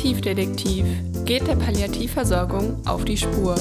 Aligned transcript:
Palliativdetektiv 0.00 0.86
geht 1.26 1.46
der 1.46 1.56
Palliativversorgung 1.56 2.80
auf 2.86 3.04
die 3.04 3.18
Spur. 3.18 3.54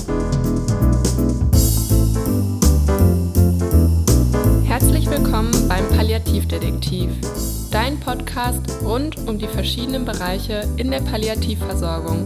Herzlich 4.64 5.10
willkommen 5.10 5.52
beim 5.68 5.86
Palliativdetektiv, 5.90 7.10
dein 7.72 8.00
Podcast 8.00 8.62
rund 8.86 9.18
um 9.28 9.38
die 9.38 9.50
verschiedenen 9.50 10.06
Bereiche 10.06 10.64
in 10.78 10.92
der 10.92 11.02
Palliativversorgung. 11.02 12.26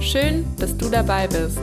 Schön, 0.00 0.46
dass 0.58 0.74
du 0.78 0.88
dabei 0.88 1.26
bist. 1.26 1.60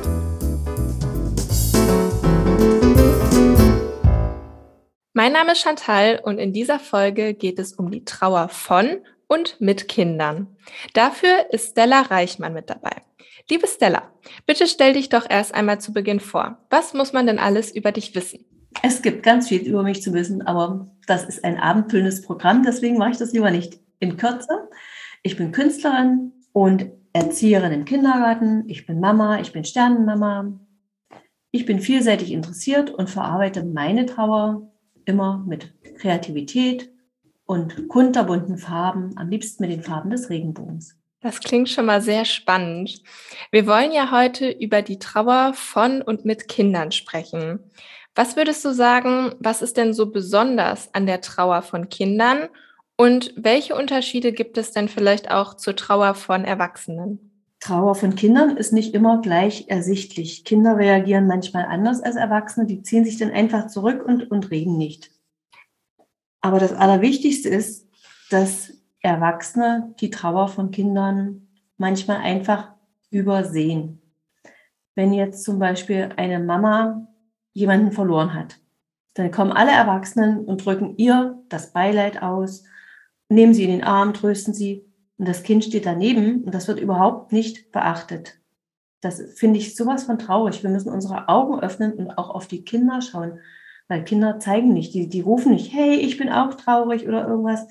Mein 5.14 5.34
Name 5.34 5.54
ist 5.54 5.62
Chantal 5.62 6.22
und 6.24 6.38
in 6.38 6.54
dieser 6.54 6.78
Folge 6.78 7.34
geht 7.34 7.58
es 7.58 7.74
um 7.74 7.90
die 7.90 8.06
Trauer 8.06 8.50
von 8.50 9.00
und 9.32 9.62
mit 9.62 9.88
Kindern. 9.88 10.58
Dafür 10.94 11.46
ist 11.52 11.72
Stella 11.72 12.02
Reichmann 12.02 12.54
mit 12.54 12.70
dabei. 12.70 12.92
Liebe 13.50 13.66
Stella, 13.66 14.12
bitte 14.46 14.68
stell 14.68 14.92
dich 14.92 15.08
doch 15.08 15.26
erst 15.30 15.56
einmal 15.56 15.80
zu 15.80 15.94
Beginn 15.94 16.20
vor. 16.20 16.58
Was 16.70 16.94
muss 16.94 17.14
man 17.14 17.28
denn 17.28 17.40
alles 17.40 17.74
über 17.74 17.94
dich 17.94 18.14
wissen? 18.14 18.44
Es 18.84 19.02
gibt 19.02 19.24
ganz 19.24 19.48
viel 19.48 19.62
über 19.62 19.84
mich 19.84 20.02
zu 20.02 20.14
wissen, 20.14 20.42
aber 20.42 20.92
das 21.08 21.24
ist 21.24 21.46
ein 21.46 21.58
abendfüllendes 21.58 22.24
Programm, 22.24 22.64
deswegen 22.64 22.98
mache 22.98 23.12
ich 23.12 23.18
das 23.18 23.32
lieber 23.32 23.52
nicht 23.52 23.80
in 24.00 24.18
Kürze. 24.18 24.68
Ich 25.24 25.38
bin 25.38 25.54
Künstlerin 25.54 26.34
und 26.52 26.88
Erzieherin 27.14 27.72
im 27.72 27.86
Kindergarten. 27.86 28.66
Ich 28.68 28.86
bin 28.86 29.00
Mama, 29.00 29.40
ich 29.40 29.54
bin 29.54 29.64
Sternenmama. 29.64 30.60
Ich 31.52 31.66
bin 31.66 31.80
vielseitig 31.80 32.34
interessiert 32.34 32.92
und 32.92 33.10
verarbeite 33.10 33.64
meine 33.64 34.06
Trauer 34.06 34.70
immer 35.06 35.42
mit 35.48 35.74
Kreativität 36.00 36.92
und 37.52 37.90
kunterbunten 37.90 38.58
Farben, 38.58 39.12
am 39.18 39.28
liebsten 39.28 39.64
mit 39.64 39.74
den 39.74 39.84
Farben 39.84 40.10
des 40.10 40.30
Regenbogens. 40.30 40.96
Das 41.20 41.42
klingt 41.42 41.68
schon 41.68 41.86
mal 41.86 42.02
sehr 42.02 42.24
spannend. 42.24 43.04
Wir 43.52 43.68
wollen 43.68 43.92
ja 43.92 44.10
heute 44.10 44.50
über 44.50 44.82
die 44.82 45.00
Trauer 45.00 45.52
von 45.54 46.02
und 46.02 46.24
mit 46.24 46.48
Kindern 46.48 46.94
sprechen. 46.94 47.60
Was 48.16 48.38
würdest 48.38 48.64
du 48.64 48.72
sagen, 48.74 49.36
was 49.40 49.62
ist 49.62 49.76
denn 49.76 49.94
so 49.94 50.12
besonders 50.12 50.94
an 50.94 51.06
der 51.06 51.20
Trauer 51.20 51.62
von 51.62 51.90
Kindern 51.90 52.48
und 52.96 53.34
welche 53.36 53.76
Unterschiede 53.76 54.32
gibt 54.32 54.58
es 54.58 54.72
denn 54.72 54.88
vielleicht 54.88 55.30
auch 55.30 55.56
zur 55.56 55.76
Trauer 55.76 56.16
von 56.16 56.46
Erwachsenen? 56.46 57.20
Trauer 57.60 57.96
von 57.96 58.16
Kindern 58.16 58.56
ist 58.56 58.72
nicht 58.72 58.94
immer 58.94 59.20
gleich 59.22 59.66
ersichtlich. 59.68 60.46
Kinder 60.46 60.78
reagieren 60.78 61.28
manchmal 61.28 61.66
anders 61.66 62.02
als 62.02 62.16
Erwachsene. 62.16 62.66
Die 62.66 62.82
ziehen 62.82 63.04
sich 63.04 63.18
dann 63.18 63.32
einfach 63.32 63.68
zurück 63.68 64.06
und, 64.06 64.32
und 64.32 64.52
reden 64.52 64.78
nicht. 64.78 65.12
Aber 66.42 66.60
das 66.60 66.74
Allerwichtigste 66.74 67.50
ist, 67.50 67.88
dass 68.30 68.74
Erwachsene 69.02 69.94
die 70.00 70.10
Trauer 70.10 70.48
von 70.48 70.72
Kindern 70.72 71.48
manchmal 71.78 72.18
einfach 72.18 72.72
übersehen. 73.10 74.02
Wenn 74.96 75.14
jetzt 75.14 75.44
zum 75.44 75.60
Beispiel 75.60 76.10
eine 76.18 76.40
Mama 76.40 77.08
jemanden 77.54 77.92
verloren 77.92 78.34
hat, 78.34 78.60
dann 79.14 79.32
kommen 79.32 79.52
alle 79.52 79.72
Erwachsenen 79.72 80.46
und 80.46 80.66
drücken 80.66 80.96
ihr 80.98 81.42
das 81.50 81.74
Beileid 81.74 82.22
aus, 82.22 82.64
nehmen 83.30 83.54
sie 83.54 83.64
in 83.64 83.72
den 83.72 83.84
Arm, 83.84 84.14
trösten 84.14 84.54
sie 84.54 84.86
und 85.18 85.28
das 85.28 85.44
Kind 85.44 85.64
steht 85.64 85.86
daneben 85.86 86.44
und 86.44 86.54
das 86.54 86.68
wird 86.68 86.80
überhaupt 86.80 87.32
nicht 87.32 87.72
beachtet. 87.72 88.40
Das 89.02 89.22
finde 89.36 89.60
ich 89.60 89.76
sowas 89.76 90.04
von 90.04 90.20
traurig. 90.20 90.64
Wir 90.64 90.70
müssen 90.70 90.92
unsere 90.92 91.28
Augen 91.28 91.60
öffnen 91.60 91.94
und 91.94 92.12
auch 92.18 92.30
auf 92.30 92.48
die 92.48 92.64
Kinder 92.64 93.02
schauen, 93.02 93.40
weil 93.92 94.06
Kinder 94.06 94.40
zeigen 94.40 94.72
nicht, 94.72 94.94
die, 94.94 95.10
die 95.10 95.20
rufen 95.20 95.52
nicht, 95.52 95.74
hey, 95.74 95.96
ich 95.98 96.18
bin 96.18 96.30
auch 96.30 96.54
traurig 96.54 97.10
oder 97.10 97.28
irgendwas. 97.28 97.68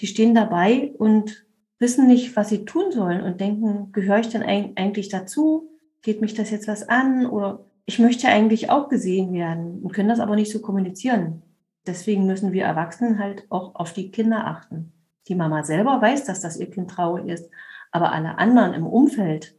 Die 0.00 0.08
stehen 0.08 0.34
dabei 0.34 0.90
und 0.98 1.46
wissen 1.78 2.08
nicht, 2.08 2.34
was 2.34 2.48
sie 2.48 2.64
tun 2.64 2.90
sollen 2.90 3.20
und 3.20 3.40
denken, 3.40 3.92
gehöre 3.92 4.18
ich 4.18 4.28
denn 4.28 4.42
eigentlich 4.42 5.10
dazu? 5.10 5.70
Geht 6.02 6.22
mich 6.22 6.34
das 6.34 6.50
jetzt 6.50 6.66
was 6.66 6.88
an? 6.88 7.24
Oder 7.24 7.64
ich 7.86 8.00
möchte 8.00 8.26
eigentlich 8.26 8.68
auch 8.68 8.88
gesehen 8.88 9.32
werden 9.32 9.80
und 9.80 9.92
können 9.92 10.08
das 10.08 10.18
aber 10.18 10.34
nicht 10.34 10.50
so 10.50 10.60
kommunizieren. 10.60 11.42
Deswegen 11.86 12.26
müssen 12.26 12.50
wir 12.50 12.64
Erwachsenen 12.64 13.20
halt 13.20 13.46
auch 13.48 13.76
auf 13.76 13.92
die 13.92 14.10
Kinder 14.10 14.48
achten. 14.48 14.92
Die 15.28 15.36
Mama 15.36 15.62
selber 15.62 16.02
weiß, 16.02 16.24
dass 16.24 16.40
das 16.40 16.58
ihr 16.58 16.68
Kind 16.68 16.90
traurig 16.90 17.28
ist, 17.28 17.48
aber 17.92 18.10
alle 18.10 18.38
anderen 18.38 18.74
im 18.74 18.88
Umfeld, 18.88 19.54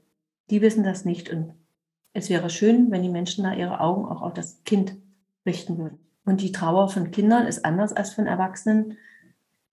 die 0.49 0.61
wissen 0.61 0.83
das 0.83 1.05
nicht. 1.05 1.29
Und 1.29 1.53
es 2.11 2.29
wäre 2.29 2.49
schön, 2.49 2.91
wenn 2.91 3.01
die 3.01 3.07
Menschen 3.07 3.45
da 3.45 3.53
ihre 3.53 3.79
Augen 3.79 4.03
auch 4.03 4.21
auf 4.21 4.33
das 4.33 4.61
Kind 4.65 4.97
richten 5.45 5.77
würden. 5.77 5.99
Und 6.25 6.41
die 6.41 6.51
Trauer 6.51 6.89
von 6.89 7.11
Kindern 7.11 7.47
ist 7.47 7.65
anders 7.65 7.93
als 7.93 8.13
von 8.13 8.27
Erwachsenen. 8.27 8.97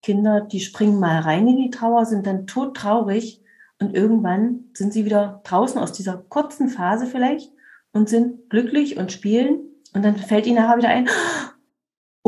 Kinder, 0.01 0.41
die 0.41 0.59
springen 0.59 0.99
mal 0.99 1.19
rein 1.19 1.47
in 1.47 1.57
die 1.57 1.69
Trauer, 1.69 2.05
sind 2.05 2.25
dann 2.25 2.47
todtraurig 2.47 3.41
und 3.79 3.93
irgendwann 3.93 4.65
sind 4.73 4.93
sie 4.93 5.05
wieder 5.05 5.41
draußen 5.43 5.79
aus 5.79 5.91
dieser 5.91 6.17
kurzen 6.17 6.69
Phase 6.69 7.05
vielleicht 7.05 7.51
und 7.91 8.09
sind 8.09 8.49
glücklich 8.49 8.97
und 8.97 9.11
spielen 9.11 9.59
und 9.93 10.03
dann 10.03 10.15
fällt 10.15 10.47
ihnen 10.47 10.57
nachher 10.57 10.77
wieder 10.77 10.89
ein, 10.89 11.09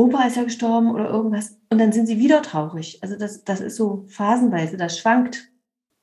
Opa 0.00 0.24
ist 0.24 0.36
ja 0.36 0.44
gestorben 0.44 0.92
oder 0.92 1.10
irgendwas. 1.10 1.58
Und 1.68 1.78
dann 1.78 1.92
sind 1.92 2.06
sie 2.06 2.18
wieder 2.18 2.40
traurig. 2.40 2.98
Also 3.02 3.16
das, 3.16 3.44
das 3.44 3.60
ist 3.60 3.76
so 3.76 4.06
phasenweise, 4.08 4.78
das 4.78 4.98
schwankt. 4.98 5.50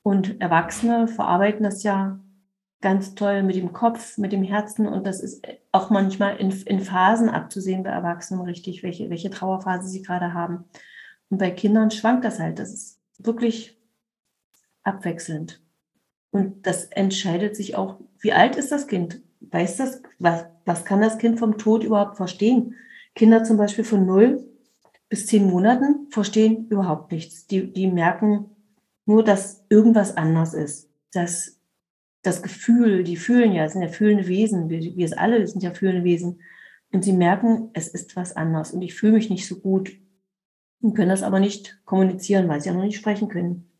Und 0.02 0.40
Erwachsene 0.40 1.08
verarbeiten 1.08 1.64
das 1.64 1.82
ja 1.82 2.20
ganz 2.80 3.14
toll 3.14 3.42
mit 3.42 3.56
dem 3.56 3.72
Kopf, 3.72 4.18
mit 4.18 4.32
dem 4.32 4.42
Herzen. 4.42 4.86
Und 4.86 5.06
das 5.06 5.20
ist 5.20 5.46
auch 5.72 5.90
manchmal 5.90 6.36
in, 6.36 6.50
in 6.50 6.80
Phasen 6.80 7.28
abzusehen 7.28 7.82
bei 7.82 7.90
Erwachsenen 7.90 8.42
richtig, 8.42 8.82
welche, 8.82 9.10
welche 9.10 9.30
Trauerphase 9.30 9.88
sie 9.88 10.02
gerade 10.02 10.32
haben. 10.34 10.64
Und 11.30 11.38
bei 11.38 11.50
Kindern 11.50 11.90
schwankt 11.90 12.24
das 12.24 12.38
halt. 12.38 12.58
Das 12.58 12.72
ist 12.72 13.00
wirklich 13.18 13.78
abwechselnd. 14.82 15.60
Und 16.30 16.66
das 16.66 16.84
entscheidet 16.86 17.56
sich 17.56 17.76
auch, 17.76 17.98
wie 18.20 18.32
alt 18.32 18.56
ist 18.56 18.70
das 18.70 18.86
Kind? 18.86 19.22
Weiß 19.40 19.76
das, 19.76 20.02
was, 20.18 20.46
was 20.64 20.84
kann 20.84 21.00
das 21.00 21.18
Kind 21.18 21.38
vom 21.38 21.58
Tod 21.58 21.84
überhaupt 21.84 22.16
verstehen? 22.16 22.74
Kinder 23.14 23.44
zum 23.44 23.56
Beispiel 23.56 23.84
von 23.84 24.06
null 24.06 24.44
bis 25.08 25.26
zehn 25.26 25.46
Monaten 25.46 26.06
verstehen 26.10 26.68
überhaupt 26.68 27.12
nichts. 27.12 27.46
Die, 27.46 27.72
die 27.72 27.86
merken 27.86 28.50
nur, 29.06 29.24
dass 29.24 29.64
irgendwas 29.70 30.16
anders 30.16 30.54
ist. 30.54 30.90
Dass 31.12 31.57
das 32.28 32.42
Gefühl, 32.42 33.04
die 33.04 33.16
fühlen 33.16 33.52
ja, 33.52 33.68
sind 33.68 33.82
ja 33.82 33.88
fühlende 33.88 34.28
Wesen, 34.28 34.68
wir, 34.68 34.80
wir 34.80 35.18
alle 35.18 35.46
sind 35.46 35.62
ja 35.62 35.72
fühlende 35.72 36.04
Wesen. 36.04 36.40
Und 36.92 37.04
sie 37.04 37.12
merken, 37.12 37.70
es 37.74 37.88
ist 37.88 38.16
was 38.16 38.36
anders 38.36 38.72
und 38.72 38.82
ich 38.82 38.94
fühle 38.94 39.12
mich 39.14 39.28
nicht 39.28 39.46
so 39.46 39.56
gut 39.60 39.92
und 40.80 40.94
können 40.94 41.10
das 41.10 41.22
aber 41.22 41.40
nicht 41.40 41.80
kommunizieren, 41.84 42.48
weil 42.48 42.60
sie 42.60 42.68
ja 42.68 42.74
noch 42.74 42.84
nicht 42.84 42.96
sprechen 42.96 43.28
können. 43.28 43.70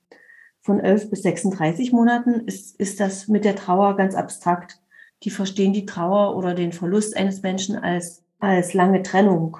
Von 0.60 0.80
11 0.80 1.10
bis 1.10 1.22
36 1.22 1.92
Monaten 1.92 2.46
ist, 2.46 2.78
ist 2.78 3.00
das 3.00 3.28
mit 3.28 3.44
der 3.44 3.56
Trauer 3.56 3.96
ganz 3.96 4.14
abstrakt. 4.14 4.80
Die 5.22 5.30
verstehen 5.30 5.72
die 5.72 5.86
Trauer 5.86 6.36
oder 6.36 6.54
den 6.54 6.72
Verlust 6.72 7.16
eines 7.16 7.42
Menschen 7.42 7.76
als 7.76 8.24
als 8.38 8.74
lange 8.74 9.02
Trennung 9.02 9.58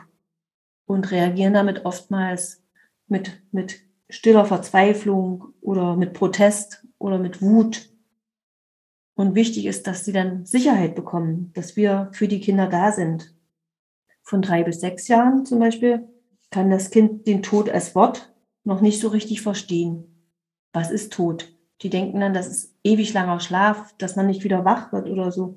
und 0.87 1.11
reagieren 1.11 1.55
damit 1.55 1.85
oftmals 1.85 2.63
mit, 3.07 3.43
mit 3.53 3.81
stiller 4.09 4.45
Verzweiflung 4.45 5.53
oder 5.61 5.97
mit 5.97 6.13
Protest 6.15 6.87
oder 6.99 7.19
mit 7.19 7.43
Wut. 7.43 7.91
Und 9.19 9.35
wichtig 9.35 9.67
ist, 9.67 9.89
dass 9.89 10.05
sie 10.05 10.13
dann 10.13 10.47
Sicherheit 10.47 10.95
bekommen, 10.95 11.51
dass 11.55 11.75
wir 11.75 12.09
für 12.13 12.29
die 12.29 12.39
Kinder 12.39 12.69
da 12.69 12.93
sind. 12.93 13.35
Von 14.23 14.43
drei 14.43 14.63
bis 14.63 14.81
sechs 14.81 15.09
Jahren 15.09 15.45
zum 15.45 15.59
Beispiel 15.59 16.07
kann 16.53 16.71
das 16.71 16.91
Kind 16.91 17.27
den 17.27 17.43
Tod 17.43 17.69
als 17.69 17.97
Wort 17.97 18.33
noch 18.63 18.81
nicht 18.81 19.01
so 19.01 19.09
richtig 19.09 19.43
verstehen. 19.43 20.05
Was 20.73 20.93
ist 20.93 21.13
Tod? 21.13 21.53
Die 21.83 21.91
denken 21.91 22.21
dann, 22.21 22.33
das 22.33 22.47
ist 22.47 22.77
ewig 22.85 23.13
langer 23.13 23.41
Schlaf, 23.41 23.93
dass 23.99 24.15
man 24.15 24.29
nicht 24.29 24.45
wieder 24.45 24.65
wach 24.65 24.93
wird 24.93 25.09
oder 25.11 25.33
so. 25.33 25.57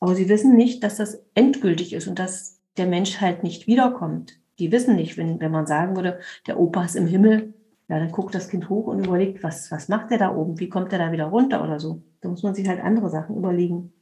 Aber 0.00 0.14
sie 0.14 0.28
wissen 0.28 0.54
nicht, 0.54 0.84
dass 0.84 0.96
das 0.96 1.24
endgültig 1.32 1.94
ist 1.94 2.08
und 2.08 2.18
dass 2.18 2.60
der 2.76 2.86
Mensch 2.86 3.22
halt 3.22 3.42
nicht 3.42 3.66
wiederkommt. 3.66 4.38
Die 4.58 4.70
wissen 4.70 4.96
nicht, 4.96 5.16
wenn, 5.16 5.40
wenn 5.40 5.50
man 5.50 5.66
sagen 5.66 5.96
würde, 5.96 6.20
der 6.46 6.60
Opa 6.60 6.84
ist 6.84 6.94
im 6.94 7.06
Himmel, 7.06 7.54
ja, 7.88 8.00
dann 8.00 8.12
guckt 8.12 8.34
das 8.34 8.50
Kind 8.50 8.68
hoch 8.68 8.86
und 8.86 9.02
überlegt, 9.02 9.42
was, 9.42 9.70
was 9.70 9.88
macht 9.88 10.10
der 10.10 10.18
da 10.18 10.36
oben? 10.36 10.60
Wie 10.60 10.68
kommt 10.68 10.92
der 10.92 10.98
da 10.98 11.10
wieder 11.10 11.24
runter 11.24 11.64
oder 11.64 11.80
so? 11.80 12.02
Da 12.20 12.28
muss 12.28 12.42
man 12.42 12.54
sich 12.54 12.68
halt 12.68 12.82
andere 12.82 13.10
Sachen 13.10 13.36
überlegen. 13.36 13.92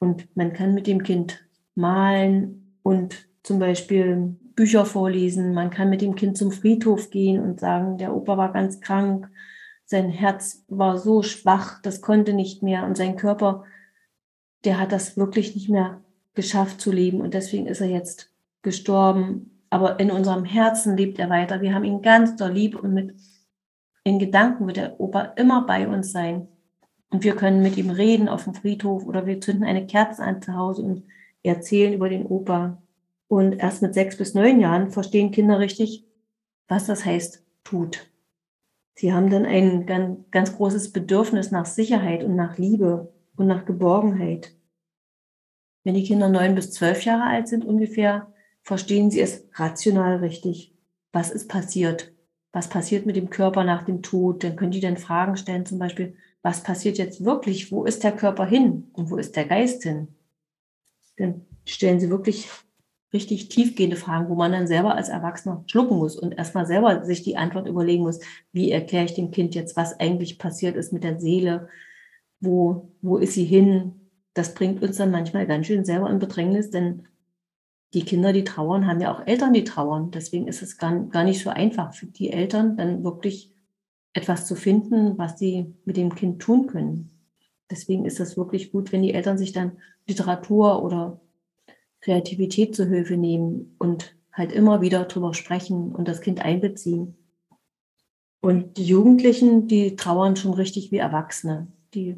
Und 0.00 0.34
man 0.36 0.52
kann 0.52 0.74
mit 0.74 0.86
dem 0.86 1.02
Kind 1.02 1.44
malen 1.74 2.78
und 2.82 3.28
zum 3.42 3.58
Beispiel 3.58 4.36
Bücher 4.54 4.84
vorlesen. 4.84 5.54
Man 5.54 5.70
kann 5.70 5.90
mit 5.90 6.02
dem 6.02 6.14
Kind 6.14 6.36
zum 6.36 6.52
Friedhof 6.52 7.10
gehen 7.10 7.40
und 7.42 7.60
sagen, 7.60 7.98
der 7.98 8.14
Opa 8.14 8.36
war 8.36 8.52
ganz 8.52 8.80
krank, 8.80 9.30
sein 9.84 10.10
Herz 10.10 10.64
war 10.68 10.98
so 10.98 11.22
schwach, 11.22 11.80
das 11.80 12.02
konnte 12.02 12.34
nicht 12.34 12.62
mehr 12.62 12.84
und 12.84 12.96
sein 12.96 13.16
Körper, 13.16 13.64
der 14.64 14.78
hat 14.78 14.92
das 14.92 15.16
wirklich 15.16 15.54
nicht 15.54 15.70
mehr 15.70 16.02
geschafft 16.34 16.80
zu 16.80 16.92
leben 16.92 17.20
und 17.20 17.34
deswegen 17.34 17.66
ist 17.66 17.80
er 17.80 17.88
jetzt 17.88 18.32
gestorben. 18.62 19.62
Aber 19.70 20.00
in 20.00 20.10
unserem 20.10 20.44
Herzen 20.44 20.96
lebt 20.96 21.18
er 21.18 21.30
weiter. 21.30 21.60
Wir 21.60 21.74
haben 21.74 21.84
ihn 21.84 22.02
ganz 22.02 22.36
doll 22.36 22.52
lieb 22.52 22.74
und 22.82 22.94
mit 22.94 23.14
in 24.04 24.18
Gedanken 24.18 24.66
wird 24.66 24.78
der 24.78 24.98
Opa 25.00 25.22
immer 25.36 25.66
bei 25.66 25.86
uns 25.86 26.12
sein. 26.12 26.48
Und 27.10 27.24
wir 27.24 27.34
können 27.34 27.62
mit 27.62 27.76
ihm 27.76 27.90
reden 27.90 28.28
auf 28.28 28.44
dem 28.44 28.54
Friedhof 28.54 29.04
oder 29.04 29.26
wir 29.26 29.40
zünden 29.40 29.64
eine 29.64 29.86
Kerze 29.86 30.22
an 30.22 30.42
zu 30.42 30.54
Hause 30.54 30.82
und 30.82 31.04
erzählen 31.42 31.92
über 31.92 32.08
den 32.08 32.26
Opa. 32.26 32.82
Und 33.28 33.54
erst 33.54 33.82
mit 33.82 33.94
sechs 33.94 34.16
bis 34.16 34.34
neun 34.34 34.60
Jahren 34.60 34.90
verstehen 34.90 35.30
Kinder 35.30 35.58
richtig, 35.58 36.04
was 36.66 36.86
das 36.86 37.04
heißt, 37.04 37.44
tut. 37.64 38.10
Sie 38.94 39.12
haben 39.12 39.30
dann 39.30 39.46
ein 39.46 39.86
ganz, 39.86 40.18
ganz 40.30 40.56
großes 40.56 40.92
Bedürfnis 40.92 41.50
nach 41.50 41.66
Sicherheit 41.66 42.24
und 42.24 42.36
nach 42.36 42.58
Liebe 42.58 43.12
und 43.36 43.46
nach 43.46 43.64
Geborgenheit. 43.64 44.54
Wenn 45.84 45.94
die 45.94 46.02
Kinder 46.02 46.28
neun 46.28 46.54
bis 46.54 46.72
zwölf 46.72 47.04
Jahre 47.04 47.24
alt 47.24 47.48
sind 47.48 47.64
ungefähr, 47.64 48.32
verstehen 48.62 49.10
sie 49.10 49.20
es 49.20 49.46
rational 49.54 50.16
richtig. 50.16 50.74
Was 51.12 51.30
ist 51.30 51.48
passiert? 51.48 52.12
Was 52.52 52.68
passiert 52.68 53.06
mit 53.06 53.16
dem 53.16 53.30
Körper 53.30 53.64
nach 53.64 53.84
dem 53.84 54.02
Tod? 54.02 54.42
Dann 54.42 54.56
können 54.56 54.72
die 54.72 54.80
dann 54.80 54.96
Fragen 54.96 55.36
stellen, 55.36 55.64
zum 55.64 55.78
Beispiel, 55.78 56.16
was 56.42 56.62
passiert 56.62 56.98
jetzt 56.98 57.24
wirklich? 57.24 57.72
Wo 57.72 57.84
ist 57.84 58.04
der 58.04 58.12
Körper 58.12 58.46
hin? 58.46 58.90
Und 58.92 59.10
wo 59.10 59.16
ist 59.16 59.36
der 59.36 59.44
Geist 59.44 59.82
hin? 59.82 60.08
Dann 61.16 61.46
stellen 61.64 62.00
sie 62.00 62.10
wirklich 62.10 62.48
richtig 63.12 63.48
tiefgehende 63.48 63.96
Fragen, 63.96 64.28
wo 64.28 64.34
man 64.34 64.52
dann 64.52 64.66
selber 64.66 64.94
als 64.94 65.08
Erwachsener 65.08 65.64
schlucken 65.66 65.96
muss 65.96 66.16
und 66.16 66.32
erstmal 66.32 66.66
selber 66.66 67.04
sich 67.04 67.22
die 67.22 67.36
Antwort 67.36 67.66
überlegen 67.66 68.02
muss, 68.02 68.20
wie 68.52 68.70
erkläre 68.70 69.06
ich 69.06 69.14
dem 69.14 69.30
Kind 69.30 69.54
jetzt, 69.54 69.76
was 69.76 69.98
eigentlich 69.98 70.38
passiert 70.38 70.76
ist 70.76 70.92
mit 70.92 71.04
der 71.04 71.18
Seele, 71.18 71.68
wo, 72.40 72.92
wo 73.00 73.16
ist 73.16 73.32
sie 73.32 73.44
hin? 73.44 74.10
Das 74.34 74.54
bringt 74.54 74.82
uns 74.82 74.98
dann 74.98 75.10
manchmal 75.10 75.46
ganz 75.46 75.66
schön 75.66 75.84
selber 75.84 76.10
in 76.10 76.18
Bedrängnis, 76.18 76.70
denn 76.70 77.08
die 77.94 78.04
Kinder, 78.04 78.34
die 78.34 78.44
trauern, 78.44 78.86
haben 78.86 79.00
ja 79.00 79.12
auch 79.12 79.26
Eltern, 79.26 79.54
die 79.54 79.64
trauern. 79.64 80.10
Deswegen 80.10 80.46
ist 80.46 80.60
es 80.60 80.76
gar, 80.76 80.94
gar 81.06 81.24
nicht 81.24 81.42
so 81.42 81.48
einfach 81.48 81.94
für 81.94 82.06
die 82.06 82.30
Eltern, 82.30 82.76
dann 82.76 83.02
wirklich 83.02 83.54
etwas 84.18 84.46
zu 84.46 84.56
finden, 84.56 85.16
was 85.16 85.38
sie 85.38 85.72
mit 85.84 85.96
dem 85.96 86.12
Kind 86.12 86.42
tun 86.42 86.66
können. 86.66 87.10
Deswegen 87.70 88.04
ist 88.04 88.18
es 88.18 88.36
wirklich 88.36 88.72
gut, 88.72 88.90
wenn 88.90 89.02
die 89.02 89.14
Eltern 89.14 89.38
sich 89.38 89.52
dann 89.52 89.78
Literatur 90.08 90.82
oder 90.82 91.20
Kreativität 92.00 92.74
zu 92.74 92.84
Hilfe 92.84 93.16
nehmen 93.16 93.76
und 93.78 94.16
halt 94.32 94.50
immer 94.50 94.80
wieder 94.80 95.04
drüber 95.04 95.34
sprechen 95.34 95.94
und 95.94 96.08
das 96.08 96.20
Kind 96.20 96.44
einbeziehen. 96.44 97.16
Und 98.40 98.76
die 98.76 98.84
Jugendlichen, 98.84 99.68
die 99.68 99.94
trauern 99.94 100.34
schon 100.34 100.54
richtig 100.54 100.90
wie 100.90 100.98
Erwachsene. 100.98 101.68
Die 101.94 102.16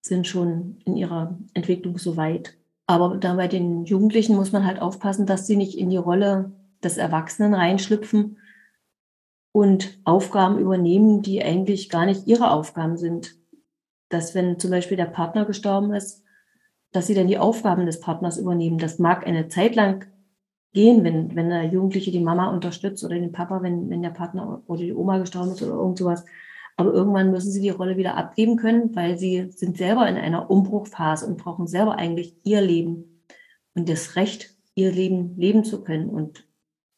sind 0.00 0.26
schon 0.26 0.78
in 0.84 0.96
ihrer 0.96 1.38
Entwicklung 1.54 1.98
so 1.98 2.16
weit. 2.16 2.56
Aber 2.86 3.16
da 3.18 3.34
bei 3.34 3.46
den 3.46 3.84
Jugendlichen 3.84 4.34
muss 4.34 4.50
man 4.50 4.66
halt 4.66 4.80
aufpassen, 4.80 5.26
dass 5.26 5.46
sie 5.46 5.56
nicht 5.56 5.78
in 5.78 5.90
die 5.90 5.96
Rolle 5.96 6.52
des 6.82 6.96
Erwachsenen 6.96 7.54
reinschlüpfen 7.54 8.38
und 9.54 10.00
Aufgaben 10.02 10.58
übernehmen, 10.58 11.22
die 11.22 11.40
eigentlich 11.40 11.88
gar 11.88 12.06
nicht 12.06 12.26
ihre 12.26 12.50
Aufgaben 12.50 12.96
sind. 12.96 13.36
Dass 14.08 14.34
wenn 14.34 14.58
zum 14.58 14.72
Beispiel 14.72 14.96
der 14.96 15.04
Partner 15.04 15.44
gestorben 15.44 15.94
ist, 15.94 16.24
dass 16.90 17.06
sie 17.06 17.14
dann 17.14 17.28
die 17.28 17.38
Aufgaben 17.38 17.86
des 17.86 18.00
Partners 18.00 18.36
übernehmen. 18.36 18.78
Das 18.78 18.98
mag 18.98 19.24
eine 19.24 19.46
Zeit 19.46 19.76
lang 19.76 20.06
gehen, 20.72 21.04
wenn, 21.04 21.36
wenn 21.36 21.50
der 21.50 21.66
Jugendliche 21.66 22.10
die 22.10 22.18
Mama 22.18 22.50
unterstützt 22.50 23.04
oder 23.04 23.14
den 23.14 23.30
Papa, 23.30 23.62
wenn, 23.62 23.88
wenn 23.90 24.02
der 24.02 24.10
Partner 24.10 24.60
oder 24.66 24.82
die 24.82 24.92
Oma 24.92 25.18
gestorben 25.18 25.52
ist 25.52 25.62
oder 25.62 25.74
irgend 25.74 25.98
sowas. 25.98 26.24
Aber 26.76 26.92
irgendwann 26.92 27.30
müssen 27.30 27.52
sie 27.52 27.60
die 27.60 27.70
Rolle 27.70 27.96
wieder 27.96 28.16
abgeben 28.16 28.56
können, 28.56 28.96
weil 28.96 29.16
sie 29.16 29.52
sind 29.52 29.78
selber 29.78 30.08
in 30.08 30.16
einer 30.16 30.50
Umbruchphase 30.50 31.28
und 31.28 31.38
brauchen 31.38 31.68
selber 31.68 31.94
eigentlich 31.94 32.34
ihr 32.42 32.60
Leben 32.60 33.22
und 33.74 33.88
das 33.88 34.16
Recht, 34.16 34.56
ihr 34.74 34.90
Leben 34.90 35.36
leben 35.36 35.62
zu 35.62 35.84
können. 35.84 36.08
Und 36.08 36.44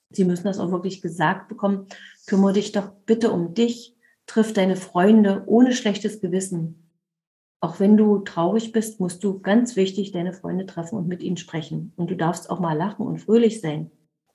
sie 0.09 0.25
müssen 0.25 0.45
das 0.45 0.59
auch 0.59 0.71
wirklich 0.71 1.03
gesagt 1.03 1.49
bekommen. 1.49 1.87
Kümmere 2.27 2.55
dich 2.55 2.73
doch 2.73 2.91
bitte 3.07 3.31
um 3.31 3.55
dich, 3.55 3.97
triff 4.27 4.53
deine 4.53 4.77
Freunde 4.77 5.45
ohne 5.47 5.73
schlechtes 5.73 6.21
Gewissen. 6.21 6.91
Auch 7.61 7.81
wenn 7.81 7.97
du 7.97 8.19
traurig 8.19 8.73
bist, 8.73 9.01
musst 9.01 9.25
du 9.25 9.41
ganz 9.41 9.77
wichtig 9.77 10.13
deine 10.13 10.33
Freunde 10.33 10.67
treffen 10.67 10.97
und 10.97 11.09
mit 11.09 11.23
ihnen 11.23 11.37
sprechen. 11.37 11.93
Und 11.97 12.11
du 12.11 12.17
darfst 12.17 12.51
auch 12.51 12.61
mal 12.61 12.77
lachen 12.77 13.07
und 13.07 13.19
fröhlich 13.19 13.61
sein. 13.61 13.91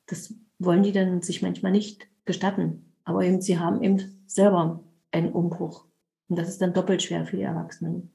Das 0.07 0.33
wollen 0.59 0.83
die 0.83 0.91
dann 0.91 1.21
sich 1.21 1.41
manchmal 1.41 1.71
nicht 1.71 2.07
gestatten. 2.25 2.93
Aber 3.03 3.23
eben, 3.23 3.41
sie 3.41 3.59
haben 3.59 3.83
eben 3.83 4.23
selber 4.25 4.83
einen 5.11 5.31
Umbruch. 5.31 5.85
Und 6.27 6.39
das 6.39 6.49
ist 6.49 6.61
dann 6.61 6.73
doppelt 6.73 7.03
schwer 7.03 7.25
für 7.25 7.38
die 7.38 7.43
Erwachsenen. 7.43 8.11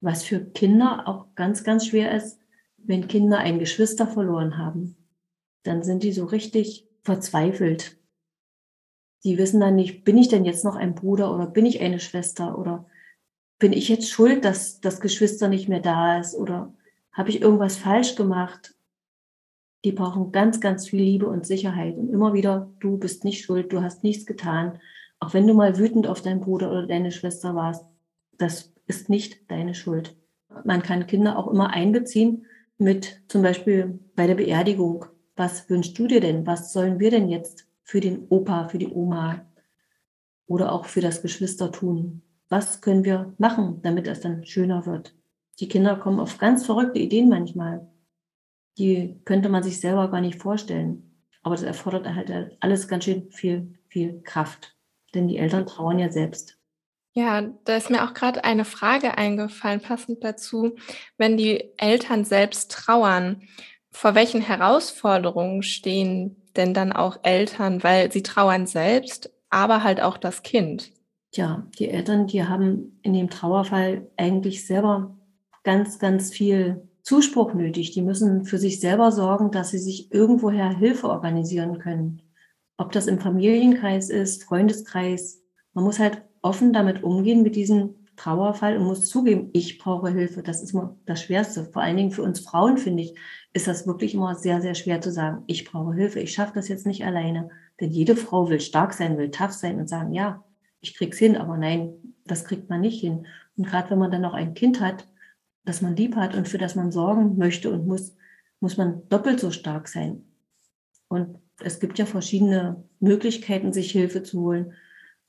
Was 0.00 0.22
für 0.22 0.40
Kinder 0.40 1.06
auch 1.06 1.34
ganz, 1.34 1.64
ganz 1.64 1.86
schwer 1.86 2.14
ist, 2.14 2.38
wenn 2.78 3.08
Kinder 3.08 3.38
ein 3.38 3.58
Geschwister 3.58 4.06
verloren 4.06 4.58
haben, 4.58 4.96
dann 5.62 5.82
sind 5.82 6.02
die 6.02 6.12
so 6.12 6.24
richtig 6.26 6.86
verzweifelt. 7.02 7.96
Die 9.24 9.38
wissen 9.38 9.60
dann 9.60 9.76
nicht, 9.76 10.04
bin 10.04 10.18
ich 10.18 10.28
denn 10.28 10.44
jetzt 10.44 10.64
noch 10.64 10.76
ein 10.76 10.94
Bruder 10.94 11.34
oder 11.34 11.46
bin 11.46 11.64
ich 11.64 11.80
eine 11.80 11.98
Schwester 11.98 12.58
oder 12.58 12.86
bin 13.58 13.72
ich 13.72 13.88
jetzt 13.88 14.10
schuld, 14.10 14.44
dass 14.44 14.80
das 14.80 15.00
Geschwister 15.00 15.48
nicht 15.48 15.68
mehr 15.68 15.80
da 15.80 16.18
ist 16.18 16.34
oder 16.34 16.74
habe 17.12 17.30
ich 17.30 17.40
irgendwas 17.40 17.76
falsch 17.76 18.16
gemacht? 18.16 18.74
Die 19.84 19.92
brauchen 19.92 20.32
ganz, 20.32 20.60
ganz 20.60 20.88
viel 20.88 21.02
Liebe 21.02 21.26
und 21.26 21.46
Sicherheit 21.46 21.96
und 21.96 22.10
immer 22.10 22.34
wieder, 22.34 22.70
du 22.80 22.98
bist 22.98 23.24
nicht 23.24 23.44
schuld, 23.44 23.72
du 23.72 23.82
hast 23.82 24.02
nichts 24.02 24.26
getan. 24.26 24.80
Auch 25.20 25.32
wenn 25.32 25.46
du 25.46 25.54
mal 25.54 25.78
wütend 25.78 26.06
auf 26.06 26.20
deinen 26.20 26.40
Bruder 26.40 26.70
oder 26.70 26.86
deine 26.86 27.12
Schwester 27.12 27.54
warst, 27.54 27.86
das 28.36 28.72
ist 28.86 29.08
nicht 29.08 29.50
deine 29.50 29.74
Schuld. 29.74 30.16
Man 30.64 30.82
kann 30.82 31.06
Kinder 31.06 31.38
auch 31.38 31.48
immer 31.48 31.70
einbeziehen 31.70 32.46
mit 32.76 33.22
zum 33.28 33.42
Beispiel 33.42 33.98
bei 34.16 34.26
der 34.26 34.34
Beerdigung. 34.34 35.06
Was 35.36 35.68
wünschst 35.70 35.98
du 35.98 36.06
dir 36.06 36.20
denn? 36.20 36.46
Was 36.46 36.72
sollen 36.72 36.98
wir 37.00 37.10
denn 37.10 37.28
jetzt 37.28 37.66
für 37.84 38.00
den 38.00 38.26
Opa, 38.28 38.68
für 38.68 38.78
die 38.78 38.88
Oma 38.88 39.46
oder 40.46 40.72
auch 40.72 40.86
für 40.86 41.00
das 41.00 41.22
Geschwister 41.22 41.70
tun? 41.70 42.24
was 42.54 42.80
können 42.80 43.04
wir 43.04 43.34
machen, 43.38 43.80
damit 43.82 44.06
es 44.06 44.20
dann 44.20 44.44
schöner 44.46 44.86
wird. 44.86 45.14
Die 45.58 45.68
Kinder 45.68 45.96
kommen 45.96 46.20
auf 46.20 46.38
ganz 46.38 46.64
verrückte 46.64 47.00
Ideen 47.00 47.28
manchmal. 47.28 47.88
Die 48.78 49.20
könnte 49.24 49.48
man 49.48 49.62
sich 49.62 49.80
selber 49.80 50.08
gar 50.08 50.20
nicht 50.20 50.40
vorstellen. 50.40 51.20
Aber 51.42 51.54
das 51.54 51.64
erfordert 51.64 52.06
halt 52.06 52.56
alles 52.60 52.88
ganz 52.88 53.04
schön 53.04 53.30
viel, 53.30 53.78
viel 53.88 54.22
Kraft. 54.22 54.76
Denn 55.14 55.26
die 55.26 55.36
Eltern 55.36 55.66
trauern 55.66 55.98
ja 55.98 56.10
selbst. 56.10 56.58
Ja, 57.12 57.42
da 57.64 57.76
ist 57.76 57.90
mir 57.90 58.04
auch 58.04 58.14
gerade 58.14 58.44
eine 58.44 58.64
Frage 58.64 59.18
eingefallen, 59.18 59.80
passend 59.80 60.22
dazu. 60.22 60.76
Wenn 61.16 61.36
die 61.36 61.72
Eltern 61.76 62.24
selbst 62.24 62.70
trauern, 62.70 63.42
vor 63.90 64.14
welchen 64.16 64.40
Herausforderungen 64.40 65.62
stehen 65.62 66.43
denn 66.56 66.74
dann 66.74 66.92
auch 66.92 67.18
Eltern? 67.22 67.82
Weil 67.82 68.10
sie 68.12 68.22
trauern 68.22 68.66
selbst, 68.66 69.30
aber 69.50 69.82
halt 69.82 70.00
auch 70.00 70.16
das 70.16 70.42
Kind. 70.42 70.92
Tja, 71.32 71.66
die 71.78 71.88
Eltern, 71.88 72.26
die 72.26 72.44
haben 72.44 72.98
in 73.02 73.12
dem 73.12 73.28
Trauerfall 73.28 74.06
eigentlich 74.16 74.66
selber 74.66 75.16
ganz, 75.64 75.98
ganz 75.98 76.32
viel 76.32 76.88
Zuspruch 77.02 77.54
nötig. 77.54 77.90
Die 77.90 78.02
müssen 78.02 78.44
für 78.44 78.58
sich 78.58 78.80
selber 78.80 79.12
sorgen, 79.12 79.50
dass 79.50 79.70
sie 79.70 79.78
sich 79.78 80.12
irgendwoher 80.12 80.76
Hilfe 80.76 81.08
organisieren 81.08 81.78
können. 81.78 82.22
Ob 82.76 82.92
das 82.92 83.06
im 83.06 83.18
Familienkreis 83.18 84.10
ist, 84.10 84.44
Freundeskreis. 84.44 85.42
Man 85.72 85.84
muss 85.84 85.98
halt 85.98 86.22
offen 86.42 86.72
damit 86.72 87.02
umgehen 87.02 87.42
mit 87.42 87.56
diesem 87.56 88.03
Trauerfall 88.16 88.76
und 88.76 88.84
muss 88.84 89.08
zugeben, 89.08 89.50
ich 89.52 89.78
brauche 89.78 90.10
Hilfe. 90.10 90.42
Das 90.42 90.62
ist 90.62 90.72
immer 90.72 90.96
das 91.06 91.22
Schwerste. 91.22 91.64
Vor 91.64 91.82
allen 91.82 91.96
Dingen 91.96 92.10
für 92.10 92.22
uns 92.22 92.40
Frauen, 92.40 92.78
finde 92.78 93.02
ich, 93.02 93.14
ist 93.52 93.66
das 93.66 93.86
wirklich 93.86 94.14
immer 94.14 94.34
sehr, 94.34 94.60
sehr 94.60 94.74
schwer 94.74 95.00
zu 95.00 95.10
sagen, 95.10 95.42
ich 95.46 95.64
brauche 95.64 95.94
Hilfe. 95.94 96.20
Ich 96.20 96.32
schaffe 96.32 96.52
das 96.54 96.68
jetzt 96.68 96.86
nicht 96.86 97.04
alleine. 97.04 97.50
Denn 97.80 97.90
jede 97.90 98.16
Frau 98.16 98.48
will 98.48 98.60
stark 98.60 98.92
sein, 98.92 99.18
will 99.18 99.30
tough 99.30 99.52
sein 99.52 99.78
und 99.78 99.88
sagen, 99.88 100.12
ja, 100.12 100.44
ich 100.80 100.94
krieg's 100.94 101.18
hin, 101.18 101.36
aber 101.36 101.56
nein, 101.56 101.92
das 102.24 102.44
kriegt 102.44 102.70
man 102.70 102.80
nicht 102.80 103.00
hin. 103.00 103.26
Und 103.56 103.66
gerade 103.66 103.90
wenn 103.90 103.98
man 103.98 104.10
dann 104.10 104.22
noch 104.22 104.34
ein 104.34 104.54
Kind 104.54 104.80
hat, 104.80 105.08
das 105.64 105.82
man 105.82 105.96
lieb 105.96 106.16
hat 106.16 106.34
und 106.34 106.48
für 106.48 106.58
das 106.58 106.74
man 106.74 106.92
sorgen 106.92 107.36
möchte 107.38 107.70
und 107.70 107.86
muss, 107.86 108.16
muss 108.60 108.76
man 108.76 109.08
doppelt 109.08 109.40
so 109.40 109.50
stark 109.50 109.88
sein. 109.88 110.24
Und 111.08 111.38
es 111.60 111.80
gibt 111.80 111.98
ja 111.98 112.06
verschiedene 112.06 112.84
Möglichkeiten, 113.00 113.72
sich 113.72 113.90
Hilfe 113.92 114.22
zu 114.22 114.40
holen. 114.40 114.72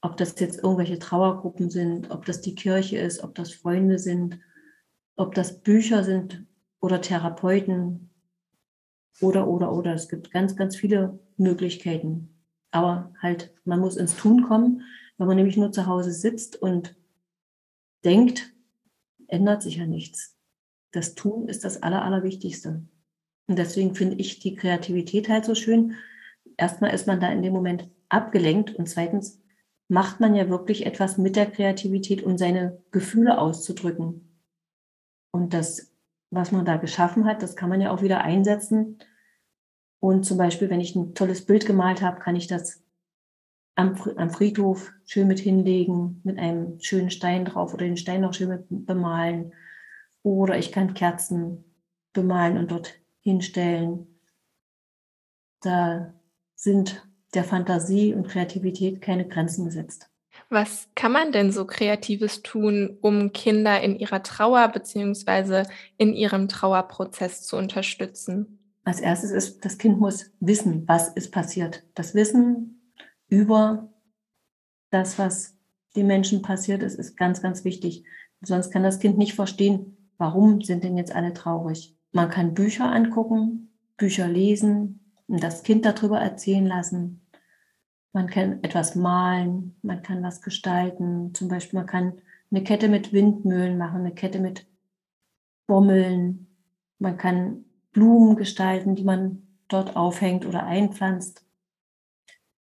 Ob 0.05 0.17
das 0.17 0.39
jetzt 0.39 0.61
irgendwelche 0.61 0.99
Trauergruppen 0.99 1.71
sind, 1.71 2.11
ob 2.11 2.25
das 2.25 2.39
die 2.39 2.53
Kirche 2.53 2.99
ist, 2.99 3.23
ob 3.23 3.33
das 3.33 3.51
Freunde 3.51 3.97
sind, 3.97 4.39
ob 5.15 5.33
das 5.33 5.63
Bücher 5.63 6.03
sind 6.03 6.45
oder 6.79 7.01
Therapeuten 7.01 8.11
oder, 9.19 9.47
oder, 9.47 9.73
oder. 9.73 9.95
Es 9.95 10.07
gibt 10.07 10.29
ganz, 10.29 10.55
ganz 10.55 10.75
viele 10.75 11.17
Möglichkeiten. 11.37 12.37
Aber 12.69 13.15
halt, 13.19 13.51
man 13.63 13.79
muss 13.79 13.97
ins 13.97 14.15
Tun 14.15 14.43
kommen. 14.43 14.83
Wenn 15.17 15.25
man 15.25 15.37
nämlich 15.37 15.57
nur 15.57 15.71
zu 15.71 15.87
Hause 15.87 16.11
sitzt 16.11 16.61
und 16.61 16.95
denkt, 18.03 18.53
ändert 19.25 19.63
sich 19.63 19.77
ja 19.77 19.87
nichts. 19.87 20.37
Das 20.91 21.15
Tun 21.15 21.47
ist 21.47 21.65
das 21.65 21.81
Aller, 21.81 22.05
Allerwichtigste. 22.05 22.83
Und 23.47 23.57
deswegen 23.57 23.95
finde 23.95 24.17
ich 24.17 24.37
die 24.37 24.53
Kreativität 24.53 25.29
halt 25.29 25.45
so 25.45 25.55
schön. 25.55 25.95
Erstmal 26.57 26.93
ist 26.93 27.07
man 27.07 27.19
da 27.19 27.31
in 27.31 27.41
dem 27.41 27.53
Moment 27.53 27.89
abgelenkt 28.07 28.75
und 28.75 28.87
zweitens 28.87 29.41
macht 29.87 30.19
man 30.19 30.35
ja 30.35 30.49
wirklich 30.49 30.85
etwas 30.85 31.17
mit 31.17 31.35
der 31.35 31.49
Kreativität, 31.49 32.23
um 32.23 32.37
seine 32.37 32.81
Gefühle 32.91 33.37
auszudrücken. 33.37 34.41
Und 35.31 35.53
das, 35.53 35.93
was 36.31 36.51
man 36.51 36.65
da 36.65 36.77
geschaffen 36.77 37.25
hat, 37.25 37.43
das 37.43 37.55
kann 37.55 37.69
man 37.69 37.81
ja 37.81 37.91
auch 37.91 38.01
wieder 38.01 38.21
einsetzen. 38.21 38.97
Und 39.99 40.25
zum 40.25 40.37
Beispiel, 40.37 40.69
wenn 40.69 40.81
ich 40.81 40.95
ein 40.95 41.13
tolles 41.13 41.45
Bild 41.45 41.65
gemalt 41.65 42.01
habe, 42.01 42.19
kann 42.19 42.35
ich 42.35 42.47
das 42.47 42.83
am, 43.75 43.95
am 44.15 44.29
Friedhof 44.29 44.91
schön 45.05 45.27
mit 45.27 45.39
hinlegen, 45.39 46.21
mit 46.23 46.39
einem 46.39 46.79
schönen 46.79 47.09
Stein 47.09 47.45
drauf 47.45 47.73
oder 47.73 47.85
den 47.85 47.97
Stein 47.97 48.21
noch 48.21 48.33
schön 48.33 48.49
mit 48.49 48.85
bemalen. 48.85 49.53
Oder 50.23 50.57
ich 50.57 50.71
kann 50.71 50.93
Kerzen 50.93 51.63
bemalen 52.13 52.57
und 52.57 52.71
dort 52.71 52.93
hinstellen. 53.19 54.19
Da 55.61 56.13
sind 56.55 57.05
der 57.35 57.43
Fantasie 57.43 58.13
und 58.13 58.27
Kreativität 58.27 59.01
keine 59.01 59.27
Grenzen 59.27 59.65
gesetzt. 59.65 60.09
Was 60.49 60.89
kann 60.95 61.11
man 61.11 61.31
denn 61.31 61.51
so 61.51 61.65
Kreatives 61.65 62.43
tun, 62.43 62.97
um 63.01 63.31
Kinder 63.33 63.81
in 63.81 63.97
ihrer 63.97 64.21
Trauer 64.21 64.67
bzw. 64.69 65.63
in 65.97 66.13
ihrem 66.13 66.47
Trauerprozess 66.47 67.43
zu 67.43 67.57
unterstützen? 67.57 68.59
Als 68.83 68.99
erstes 68.99 69.31
ist, 69.31 69.65
das 69.65 69.77
Kind 69.77 69.99
muss 69.99 70.31
wissen, 70.39 70.83
was 70.87 71.09
ist 71.09 71.31
passiert. 71.31 71.83
Das 71.95 72.13
Wissen 72.13 72.91
über 73.27 73.91
das, 74.91 75.17
was 75.17 75.57
den 75.95 76.07
Menschen 76.07 76.41
passiert 76.41 76.83
ist, 76.83 76.95
ist 76.95 77.17
ganz, 77.17 77.41
ganz 77.41 77.63
wichtig. 77.63 78.03
Sonst 78.41 78.71
kann 78.71 78.83
das 78.83 78.99
Kind 78.99 79.17
nicht 79.17 79.33
verstehen, 79.33 80.11
warum 80.17 80.61
sind 80.61 80.83
denn 80.83 80.97
jetzt 80.97 81.15
alle 81.15 81.33
traurig. 81.33 81.97
Man 82.11 82.29
kann 82.29 82.53
Bücher 82.53 82.91
angucken, 82.91 83.73
Bücher 83.97 84.27
lesen 84.27 85.11
und 85.27 85.41
das 85.41 85.63
Kind 85.63 85.85
darüber 85.85 86.19
erzählen 86.19 86.67
lassen. 86.67 87.24
Man 88.15 88.27
kann 88.27 88.63
etwas 88.63 88.95
malen, 88.95 89.75
man 89.81 90.01
kann 90.01 90.23
was 90.23 90.41
gestalten. 90.41 91.33
Zum 91.33 91.49
Beispiel, 91.49 91.79
man 91.79 91.85
kann 91.85 92.13
eine 92.49 92.63
Kette 92.63 92.87
mit 92.87 93.11
Windmühlen 93.11 93.77
machen, 93.77 93.99
eine 93.99 94.15
Kette 94.15 94.39
mit 94.39 94.65
Bommeln. 95.67 96.47
Man 96.97 97.17
kann 97.17 97.65
Blumen 97.91 98.37
gestalten, 98.37 98.95
die 98.95 99.03
man 99.03 99.45
dort 99.67 99.97
aufhängt 99.97 100.45
oder 100.45 100.65
einpflanzt. 100.65 101.45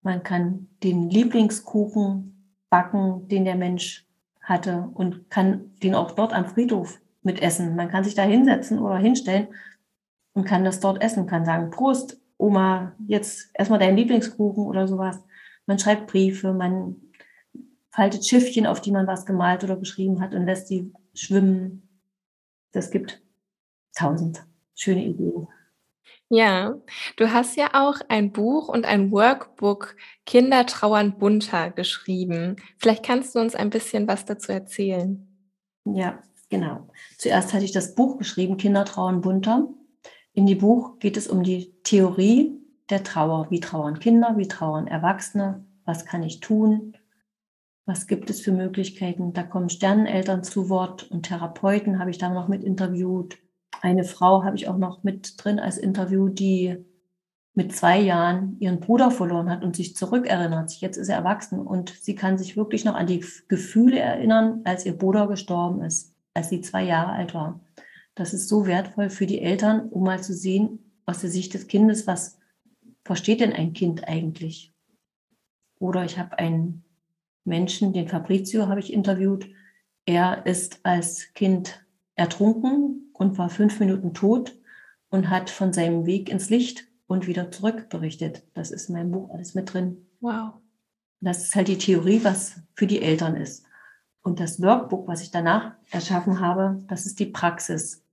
Man 0.01 0.23
kann 0.23 0.67
den 0.83 1.09
Lieblingskuchen 1.09 2.53
backen, 2.69 3.29
den 3.29 3.45
der 3.45 3.55
Mensch 3.55 4.05
hatte 4.41 4.89
und 4.93 5.29
kann 5.29 5.73
den 5.81 5.95
auch 5.95 6.11
dort 6.11 6.33
am 6.33 6.47
Friedhof 6.47 6.99
mit 7.21 7.41
essen. 7.41 7.77
Man 7.77 7.87
kann 7.87 8.03
sich 8.03 8.13
da 8.13 8.23
hinsetzen 8.23 8.77
oder 8.77 8.97
hinstellen 8.97 9.47
und 10.33 10.43
kann 10.43 10.65
das 10.65 10.81
dort 10.81 11.01
essen, 11.01 11.27
kann 11.27 11.45
sagen, 11.45 11.69
Prost, 11.69 12.19
Oma, 12.37 12.91
jetzt 13.07 13.51
erstmal 13.53 13.79
dein 13.79 13.95
Lieblingskuchen 13.95 14.65
oder 14.65 14.85
sowas. 14.89 15.23
Man 15.65 15.79
schreibt 15.79 16.07
Briefe, 16.07 16.53
man 16.53 16.95
faltet 17.89 18.25
Schiffchen, 18.25 18.67
auf 18.67 18.81
die 18.81 18.91
man 18.91 19.07
was 19.07 19.25
gemalt 19.25 19.63
oder 19.63 19.77
geschrieben 19.77 20.21
hat 20.21 20.33
und 20.33 20.45
lässt 20.45 20.67
sie 20.67 20.91
schwimmen. 21.13 22.01
Das 22.71 22.91
gibt 22.91 23.21
tausend 23.95 24.45
schöne 24.75 25.05
Ideen. 25.05 25.47
Ja, 26.29 26.75
du 27.17 27.31
hast 27.31 27.55
ja 27.55 27.69
auch 27.73 28.01
ein 28.09 28.31
Buch 28.31 28.67
und 28.67 28.85
ein 28.85 29.11
Workbook 29.11 29.95
Kinder 30.25 30.65
trauern 30.65 31.17
bunter 31.17 31.69
geschrieben. 31.69 32.55
Vielleicht 32.77 33.05
kannst 33.05 33.35
du 33.35 33.39
uns 33.39 33.55
ein 33.55 33.69
bisschen 33.69 34.07
was 34.07 34.25
dazu 34.25 34.51
erzählen. 34.51 35.27
Ja, 35.85 36.19
genau. 36.49 36.89
Zuerst 37.17 37.53
hatte 37.53 37.63
ich 37.63 37.71
das 37.71 37.93
Buch 37.93 38.17
geschrieben, 38.17 38.57
Kinder 38.57 38.85
trauern 38.85 39.21
bunter. 39.21 39.67
In 40.33 40.47
dem 40.47 40.57
Buch 40.57 40.97
geht 40.99 41.15
es 41.15 41.27
um 41.27 41.43
die 41.43 41.73
Theorie 41.83 42.59
der 42.89 43.03
Trauer. 43.03 43.47
Wie 43.49 43.59
trauern 43.59 43.99
Kinder, 43.99 44.35
wie 44.37 44.47
trauern 44.47 44.87
Erwachsene, 44.87 45.65
was 45.85 46.05
kann 46.05 46.23
ich 46.23 46.39
tun, 46.39 46.93
was 47.85 48.07
gibt 48.07 48.29
es 48.29 48.41
für 48.41 48.51
Möglichkeiten. 48.51 49.33
Da 49.33 49.43
kommen 49.43 49.69
Sterneneltern 49.69 50.43
zu 50.43 50.69
Wort 50.69 51.09
und 51.11 51.23
Therapeuten 51.23 51.99
habe 51.99 52.09
ich 52.09 52.17
da 52.17 52.29
noch 52.29 52.47
mit 52.47 52.63
interviewt. 52.63 53.37
Eine 53.81 54.03
Frau 54.03 54.43
habe 54.43 54.55
ich 54.55 54.67
auch 54.67 54.77
noch 54.77 55.03
mit 55.03 55.35
drin 55.43 55.59
als 55.59 55.77
Interview, 55.77 56.29
die 56.29 56.77
mit 57.53 57.73
zwei 57.73 57.99
Jahren 57.99 58.57
ihren 58.59 58.81
Bruder 58.81 59.11
verloren 59.11 59.49
hat 59.49 59.63
und 59.63 59.75
sich 59.75 59.95
zurückerinnert. 59.95 60.73
Jetzt 60.81 60.97
ist 60.97 61.07
er 61.07 61.17
erwachsen 61.17 61.59
und 61.59 61.89
sie 61.89 62.15
kann 62.15 62.37
sich 62.37 62.57
wirklich 62.57 62.83
noch 62.83 62.95
an 62.95 63.07
die 63.07 63.23
Gefühle 63.47 63.99
erinnern, 63.99 64.61
als 64.65 64.85
ihr 64.85 64.97
Bruder 64.97 65.27
gestorben 65.27 65.81
ist, 65.81 66.13
als 66.33 66.49
sie 66.49 66.61
zwei 66.61 66.83
Jahre 66.83 67.13
alt 67.13 67.33
war. 67.33 67.61
Das 68.13 68.33
ist 68.33 68.49
so 68.49 68.65
wertvoll 68.65 69.09
für 69.09 69.25
die 69.25 69.41
Eltern, 69.41 69.87
um 69.89 70.03
mal 70.03 70.21
zu 70.21 70.33
sehen, 70.33 70.79
aus 71.05 71.21
der 71.21 71.29
Sicht 71.29 71.53
des 71.53 71.67
Kindes, 71.67 72.07
was 72.07 72.39
versteht 73.05 73.39
denn 73.39 73.53
ein 73.53 73.71
Kind 73.73 74.07
eigentlich? 74.07 74.73
Oder 75.79 76.03
ich 76.03 76.17
habe 76.17 76.37
einen 76.39 76.83
Menschen, 77.45 77.93
den 77.93 78.09
Fabrizio 78.09 78.67
habe 78.67 78.79
ich 78.79 78.91
interviewt. 78.91 79.47
Er 80.05 80.45
ist 80.45 80.79
als 80.83 81.33
Kind 81.33 81.85
ertrunken 82.15 83.11
und 83.13 83.37
war 83.37 83.49
fünf 83.49 83.79
Minuten 83.79 84.13
tot 84.13 84.57
und 85.09 85.29
hat 85.29 85.49
von 85.49 85.71
seinem 85.71 86.05
Weg 86.05 86.29
ins 86.29 86.49
Licht 86.49 86.87
und 87.07 87.27
wieder 87.27 87.51
zurück 87.51 87.89
berichtet. 87.89 88.43
Das 88.53 88.71
ist 88.71 88.89
in 88.89 88.95
meinem 88.95 89.11
Buch 89.11 89.29
alles 89.29 89.53
mit 89.53 89.71
drin. 89.71 90.07
Wow. 90.19 90.55
Das 91.21 91.43
ist 91.43 91.55
halt 91.55 91.67
die 91.67 91.77
Theorie, 91.77 92.23
was 92.23 92.59
für 92.75 92.87
die 92.87 93.01
Eltern 93.01 93.35
ist. 93.35 93.65
Und 94.21 94.39
das 94.39 94.61
Workbook, 94.61 95.07
was 95.07 95.21
ich 95.21 95.29
danach 95.29 95.75
erschaffen 95.91 96.39
habe, 96.39 96.83
das 96.87 97.05
ist 97.05 97.19
die 97.19 97.27
Praxis. 97.27 98.03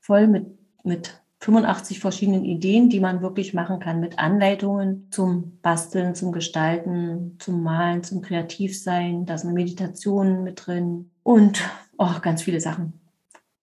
Voll 0.00 0.26
mit, 0.26 0.46
mit 0.84 1.21
85 1.42 1.98
verschiedenen 1.98 2.44
Ideen, 2.44 2.88
die 2.88 3.00
man 3.00 3.20
wirklich 3.20 3.52
machen 3.52 3.80
kann 3.80 3.98
mit 3.98 4.20
Anleitungen 4.20 5.08
zum 5.10 5.58
Basteln, 5.60 6.14
zum 6.14 6.30
Gestalten, 6.30 7.36
zum 7.40 7.64
Malen, 7.64 8.04
zum 8.04 8.22
Kreativsein. 8.22 9.26
Da 9.26 9.36
sind 9.36 9.52
Meditationen 9.52 10.44
mit 10.44 10.64
drin 10.64 11.10
und 11.24 11.68
oh, 11.98 12.20
ganz 12.22 12.42
viele 12.42 12.60
Sachen. 12.60 13.00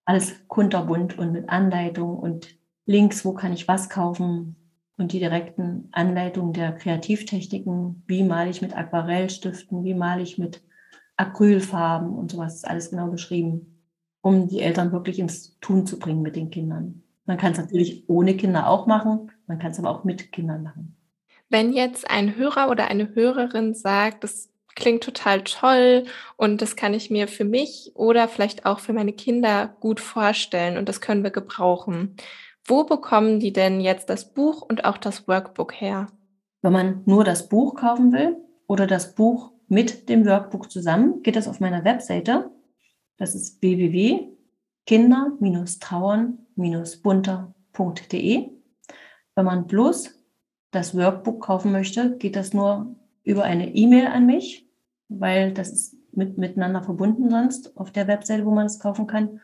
Alles 0.03 0.35
kunterbunt 0.49 1.17
und 1.17 1.31
mit 1.31 1.47
Anleitung 1.47 2.19
und 2.19 2.57
Links, 2.85 3.23
wo 3.23 3.33
kann 3.33 3.53
ich 3.53 3.69
was 3.69 3.87
kaufen 3.87 4.57
und 4.97 5.13
die 5.13 5.19
direkten 5.19 5.87
Anleitungen 5.93 6.51
der 6.51 6.73
Kreativtechniken. 6.73 8.03
Wie 8.07 8.23
male 8.23 8.49
ich 8.49 8.61
mit 8.61 8.75
Aquarellstiften, 8.75 9.85
wie 9.85 9.93
male 9.93 10.21
ich 10.21 10.37
mit 10.37 10.61
Acrylfarben 11.15 12.09
und 12.09 12.31
sowas 12.31 12.55
ist 12.55 12.67
alles 12.67 12.89
genau 12.89 13.07
beschrieben, 13.07 13.85
um 14.19 14.49
die 14.49 14.59
Eltern 14.59 14.91
wirklich 14.91 15.19
ins 15.19 15.57
Tun 15.61 15.85
zu 15.85 15.97
bringen 15.97 16.21
mit 16.21 16.35
den 16.35 16.49
Kindern. 16.49 17.03
Man 17.29 17.37
kann 17.37 17.51
es 17.51 17.59
natürlich 17.59 18.09
ohne 18.09 18.35
Kinder 18.35 18.67
auch 18.67 18.87
machen, 18.87 19.31
man 19.45 19.59
kann 19.59 19.69
es 19.69 19.77
aber 19.77 19.91
auch 19.91 20.03
mit 20.03 20.31
Kindern 20.31 20.63
machen. 20.63 20.97
Wenn 21.47 21.73
jetzt 21.73 22.09
ein 22.09 22.35
Hörer 22.35 22.71
oder 22.71 22.87
eine 22.87 23.13
Hörerin 23.13 23.75
sagt, 23.75 24.23
das 24.23 24.49
klingt 24.73 25.03
total 25.03 25.43
toll 25.43 26.05
und 26.37 26.59
das 26.59 26.75
kann 26.75 26.95
ich 26.95 27.11
mir 27.11 27.27
für 27.27 27.43
mich 27.43 27.91
oder 27.93 28.27
vielleicht 28.27 28.65
auch 28.65 28.79
für 28.79 28.93
meine 28.93 29.13
Kinder 29.13 29.75
gut 29.79 29.99
vorstellen 29.99 30.79
und 30.79 30.89
das 30.89 31.01
können 31.01 31.21
wir 31.21 31.29
gebrauchen. 31.29 32.15
Wo 32.65 32.83
bekommen 32.83 33.39
die 33.39 33.53
denn 33.53 33.79
jetzt 33.79 34.09
das 34.09 34.33
Buch 34.33 34.63
und 34.63 34.83
auch 34.83 34.97
das 34.97 35.27
Workbook 35.27 35.79
her? 35.79 36.07
Wenn 36.63 36.73
man 36.73 37.03
nur 37.05 37.23
das 37.23 37.47
Buch 37.47 37.75
kaufen 37.75 38.11
will 38.11 38.37
oder 38.65 38.87
das 38.87 39.13
Buch 39.13 39.51
mit 39.67 40.09
dem 40.09 40.25
Workbook 40.25 40.71
zusammen, 40.71 41.21
geht 41.21 41.35
das 41.35 41.47
auf 41.47 41.59
meiner 41.59 41.83
Webseite. 41.83 42.49
Das 43.17 43.35
ist 43.35 43.61
www.kinder-trauern 43.61 46.39
bunter.de. 47.01 48.49
Wenn 49.35 49.45
man 49.45 49.67
bloß 49.67 50.15
das 50.71 50.95
Workbook 50.95 51.41
kaufen 51.41 51.71
möchte, 51.71 52.17
geht 52.17 52.35
das 52.35 52.53
nur 52.53 52.95
über 53.23 53.43
eine 53.43 53.75
E-Mail 53.75 54.07
an 54.07 54.25
mich, 54.25 54.67
weil 55.07 55.53
das 55.53 55.71
ist 55.71 55.95
mit, 56.11 56.37
miteinander 56.37 56.83
verbunden 56.83 57.29
sonst 57.29 57.77
auf 57.77 57.91
der 57.91 58.07
Webseite, 58.07 58.45
wo 58.45 58.51
man 58.51 58.65
es 58.65 58.79
kaufen 58.79 59.07
kann. 59.07 59.39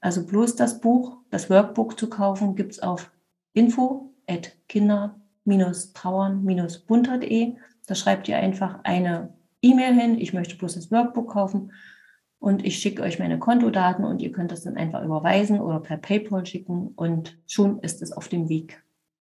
Also 0.00 0.26
bloß 0.26 0.56
das 0.56 0.80
Buch, 0.80 1.18
das 1.30 1.48
Workbook 1.48 1.96
zu 1.98 2.10
kaufen, 2.10 2.56
gibt 2.56 2.72
es 2.72 2.80
auf 2.80 3.12
info 3.52 4.12
at 4.26 4.56
kinder-trauern-bunter.de. 4.68 7.54
Da 7.86 7.94
schreibt 7.94 8.26
ihr 8.28 8.36
einfach 8.36 8.80
eine 8.84 9.32
E-Mail 9.60 9.94
hin, 9.94 10.18
ich 10.18 10.32
möchte 10.32 10.56
bloß 10.56 10.74
das 10.74 10.90
Workbook 10.90 11.30
kaufen 11.30 11.70
und 12.42 12.66
ich 12.66 12.80
schicke 12.80 13.02
euch 13.02 13.20
meine 13.20 13.38
Kontodaten 13.38 14.04
und 14.04 14.20
ihr 14.20 14.32
könnt 14.32 14.50
das 14.50 14.64
dann 14.64 14.76
einfach 14.76 15.04
überweisen 15.04 15.60
oder 15.60 15.78
per 15.78 15.96
PayPal 15.96 16.44
schicken 16.44 16.88
und 16.96 17.38
schon 17.46 17.78
ist 17.78 18.02
es 18.02 18.10
auf 18.10 18.28
dem 18.28 18.48
Weg. 18.48 18.82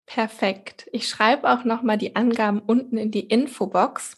Perfekt. 0.07 0.89
Ich 0.91 1.07
schreibe 1.07 1.47
auch 1.51 1.63
nochmal 1.63 1.99
die 1.99 2.15
Angaben 2.15 2.59
unten 2.59 2.97
in 2.97 3.11
die 3.11 3.27
Infobox. 3.27 4.17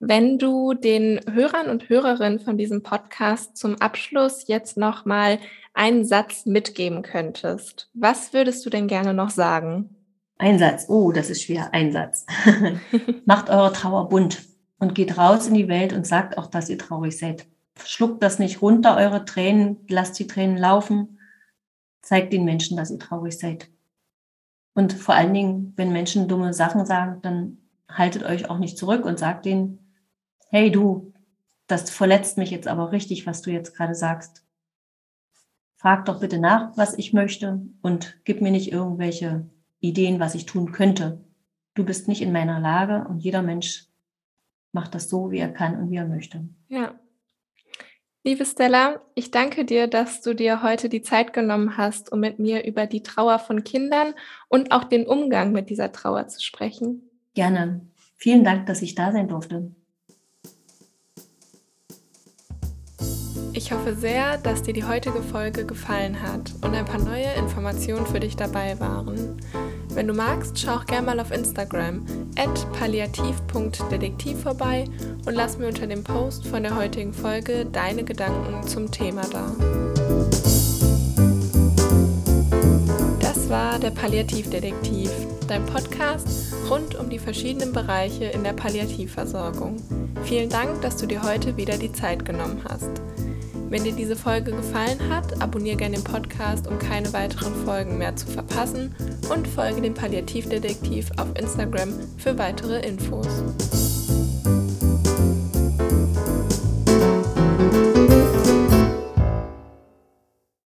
Wenn 0.00 0.38
du 0.38 0.72
den 0.72 1.20
Hörern 1.30 1.68
und 1.68 1.90
Hörerinnen 1.90 2.40
von 2.40 2.56
diesem 2.56 2.82
Podcast 2.82 3.58
zum 3.58 3.76
Abschluss 3.82 4.48
jetzt 4.48 4.78
nochmal 4.78 5.38
einen 5.74 6.06
Satz 6.06 6.46
mitgeben 6.46 7.02
könntest, 7.02 7.90
was 7.92 8.32
würdest 8.32 8.64
du 8.64 8.70
denn 8.70 8.88
gerne 8.88 9.12
noch 9.12 9.30
sagen? 9.30 9.96
Ein 10.38 10.58
Satz. 10.58 10.86
Oh, 10.88 11.12
das 11.12 11.28
ist 11.28 11.42
schwer. 11.42 11.74
Ein 11.74 11.92
Satz. 11.92 12.24
Macht 13.26 13.50
eure 13.50 13.74
Trauer 13.74 14.08
bunt 14.08 14.42
und 14.78 14.94
geht 14.94 15.18
raus 15.18 15.46
in 15.46 15.54
die 15.54 15.68
Welt 15.68 15.92
und 15.92 16.06
sagt 16.06 16.38
auch, 16.38 16.46
dass 16.46 16.70
ihr 16.70 16.78
traurig 16.78 17.18
seid. 17.18 17.46
Schluckt 17.82 18.22
das 18.22 18.38
nicht 18.38 18.62
runter, 18.62 18.96
eure 18.96 19.24
Tränen, 19.24 19.78
lasst 19.88 20.18
die 20.18 20.26
Tränen 20.26 20.56
laufen, 20.56 21.18
zeigt 22.02 22.32
den 22.32 22.44
Menschen, 22.44 22.76
dass 22.76 22.90
ihr 22.90 22.98
traurig 22.98 23.38
seid. 23.38 23.70
Und 24.74 24.92
vor 24.92 25.14
allen 25.14 25.34
Dingen, 25.34 25.72
wenn 25.76 25.92
Menschen 25.92 26.28
dumme 26.28 26.52
Sachen 26.52 26.84
sagen, 26.86 27.20
dann 27.22 27.58
haltet 27.88 28.24
euch 28.24 28.50
auch 28.50 28.58
nicht 28.58 28.78
zurück 28.78 29.04
und 29.04 29.18
sagt 29.18 29.46
denen, 29.46 29.94
hey 30.48 30.70
du, 30.70 31.12
das 31.66 31.90
verletzt 31.90 32.38
mich 32.38 32.50
jetzt 32.50 32.68
aber 32.68 32.92
richtig, 32.92 33.26
was 33.26 33.42
du 33.42 33.50
jetzt 33.50 33.74
gerade 33.74 33.94
sagst. 33.94 34.44
Frag 35.76 36.04
doch 36.06 36.20
bitte 36.20 36.38
nach, 36.38 36.76
was 36.76 36.96
ich 36.96 37.12
möchte 37.12 37.62
und 37.82 38.20
gib 38.24 38.40
mir 38.40 38.50
nicht 38.50 38.72
irgendwelche 38.72 39.48
Ideen, 39.80 40.20
was 40.20 40.34
ich 40.34 40.46
tun 40.46 40.72
könnte. 40.72 41.24
Du 41.74 41.84
bist 41.84 42.08
nicht 42.08 42.22
in 42.22 42.32
meiner 42.32 42.60
Lage 42.60 43.06
und 43.08 43.18
jeder 43.18 43.42
Mensch 43.42 43.86
macht 44.72 44.94
das 44.94 45.08
so, 45.08 45.30
wie 45.30 45.38
er 45.38 45.52
kann 45.52 45.76
und 45.76 45.90
wie 45.90 45.96
er 45.96 46.06
möchte. 46.06 46.48
Ja, 46.68 46.98
Liebe 48.26 48.46
Stella, 48.46 49.02
ich 49.14 49.30
danke 49.30 49.66
dir, 49.66 49.86
dass 49.86 50.22
du 50.22 50.34
dir 50.34 50.62
heute 50.62 50.88
die 50.88 51.02
Zeit 51.02 51.34
genommen 51.34 51.76
hast, 51.76 52.10
um 52.10 52.20
mit 52.20 52.38
mir 52.38 52.64
über 52.64 52.86
die 52.86 53.02
Trauer 53.02 53.38
von 53.38 53.64
Kindern 53.64 54.14
und 54.48 54.72
auch 54.72 54.84
den 54.84 55.06
Umgang 55.06 55.52
mit 55.52 55.68
dieser 55.68 55.92
Trauer 55.92 56.26
zu 56.28 56.42
sprechen. 56.42 57.02
Gerne. 57.34 57.82
Vielen 58.16 58.42
Dank, 58.42 58.64
dass 58.64 58.80
ich 58.80 58.94
da 58.94 59.12
sein 59.12 59.28
durfte. 59.28 59.72
Ich 63.52 63.72
hoffe 63.72 63.94
sehr, 63.94 64.38
dass 64.38 64.62
dir 64.62 64.72
die 64.72 64.84
heutige 64.84 65.22
Folge 65.22 65.66
gefallen 65.66 66.22
hat 66.22 66.54
und 66.62 66.74
ein 66.74 66.86
paar 66.86 67.02
neue 67.02 67.30
Informationen 67.34 68.06
für 68.06 68.20
dich 68.20 68.36
dabei 68.36 68.80
waren. 68.80 69.36
Wenn 69.94 70.08
du 70.08 70.14
magst, 70.14 70.58
schau 70.58 70.72
auch 70.72 70.86
gerne 70.86 71.06
mal 71.06 71.20
auf 71.20 71.30
Instagram 71.30 72.04
at 72.36 72.72
palliativ.detektiv 72.72 74.40
vorbei 74.40 74.86
und 75.24 75.34
lass 75.34 75.56
mir 75.56 75.68
unter 75.68 75.86
dem 75.86 76.02
Post 76.02 76.48
von 76.48 76.64
der 76.64 76.76
heutigen 76.76 77.12
Folge 77.12 77.64
deine 77.64 78.02
Gedanken 78.02 78.66
zum 78.66 78.90
Thema 78.90 79.22
da. 79.30 79.54
Das 83.20 83.48
war 83.48 83.78
der 83.78 83.90
Palliativdetektiv, 83.90 85.10
dein 85.46 85.64
Podcast 85.66 86.52
rund 86.68 86.96
um 86.96 87.08
die 87.08 87.20
verschiedenen 87.20 87.72
Bereiche 87.72 88.24
in 88.24 88.42
der 88.42 88.52
Palliativversorgung. 88.52 89.76
Vielen 90.24 90.50
Dank, 90.50 90.82
dass 90.82 90.96
du 90.96 91.06
dir 91.06 91.22
heute 91.22 91.56
wieder 91.56 91.78
die 91.78 91.92
Zeit 91.92 92.24
genommen 92.24 92.60
hast. 92.68 92.90
Wenn 93.74 93.82
dir 93.82 93.90
diese 93.90 94.14
Folge 94.14 94.52
gefallen 94.52 95.00
hat, 95.10 95.42
abonniere 95.42 95.76
gerne 95.76 95.96
den 95.96 96.04
Podcast, 96.04 96.68
um 96.68 96.78
keine 96.78 97.12
weiteren 97.12 97.52
Folgen 97.64 97.98
mehr 97.98 98.14
zu 98.14 98.28
verpassen 98.28 98.94
und 99.34 99.48
folge 99.48 99.82
dem 99.82 99.94
Palliativdetektiv 99.94 101.10
auf 101.16 101.26
Instagram 101.36 101.92
für 102.16 102.38
weitere 102.38 102.86
Infos. 102.86 103.26